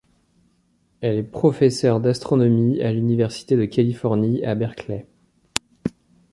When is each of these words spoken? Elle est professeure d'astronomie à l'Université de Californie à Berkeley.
Elle 1.01 1.17
est 1.17 1.21
professeure 1.21 1.99
d'astronomie 2.01 2.81
à 2.81 2.91
l'Université 2.91 3.55
de 3.55 3.65
Californie 3.65 4.43
à 4.43 4.55
Berkeley. 4.55 5.05